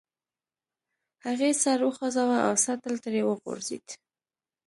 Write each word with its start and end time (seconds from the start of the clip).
هغې 1.25 1.49
سر 1.63 1.79
وخوزاوه 1.87 2.37
او 2.47 2.53
سطل 2.65 2.95
ترې 3.03 3.21
وغورځید. 3.25 3.87